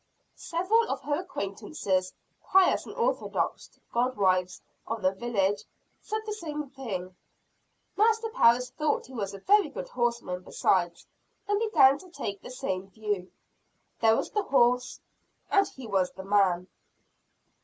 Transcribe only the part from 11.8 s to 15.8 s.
to take the same view. There was the horse, and